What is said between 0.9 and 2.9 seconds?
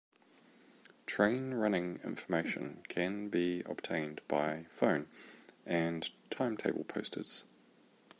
Train running information